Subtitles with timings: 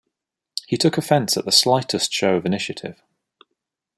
[0.65, 3.03] He took offence at the slightest show of initiative.